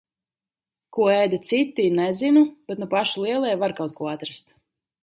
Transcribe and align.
Ko 0.97 1.05
ēda 1.15 1.39
citi 1.51 1.85
-–nezinu, 1.99 2.45
bet 2.73 2.83
nu 2.85 2.91
paši 2.95 3.25
lielie, 3.27 3.57
var 3.67 3.79
kaut 3.83 3.97
ko 4.01 4.15
atrast. 4.17 4.61